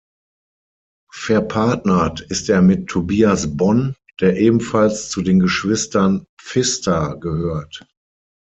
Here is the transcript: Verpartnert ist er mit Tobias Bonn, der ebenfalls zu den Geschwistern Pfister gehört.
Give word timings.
Verpartnert 1.13 2.21
ist 2.21 2.49
er 2.49 2.63
mit 2.63 2.87
Tobias 2.87 3.55
Bonn, 3.55 3.93
der 4.19 4.35
ebenfalls 4.35 5.11
zu 5.11 5.21
den 5.21 5.39
Geschwistern 5.39 6.25
Pfister 6.41 7.15
gehört. 7.17 7.85